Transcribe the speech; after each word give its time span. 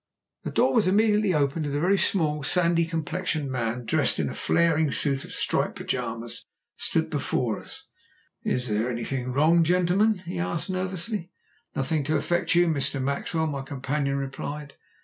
The 0.45 0.49
door 0.49 0.73
was 0.73 0.87
immediately 0.87 1.31
opened, 1.35 1.67
and 1.67 1.75
a 1.75 1.79
very 1.79 1.99
small 1.99 2.41
sandy 2.41 2.85
complexioned 2.87 3.51
man, 3.51 3.85
dressed 3.85 4.17
in 4.17 4.29
a 4.29 4.33
flaring 4.33 4.91
suit 4.91 5.23
of 5.23 5.31
striped 5.31 5.75
pyjamas, 5.75 6.47
stood 6.75 7.11
before 7.11 7.59
us. 7.59 7.85
"Is 8.43 8.71
anything 8.71 9.31
wrong, 9.31 9.63
gentlemen?" 9.63 10.23
he 10.25 10.39
asked 10.39 10.71
nervously. 10.71 11.29
"Nothing 11.75 12.03
to 12.05 12.17
affect 12.17 12.55
you, 12.55 12.65
Mr. 12.67 12.99
Maxwell," 12.99 13.45
my 13.45 13.61
companion 13.61 14.15
replied. 14.17 14.73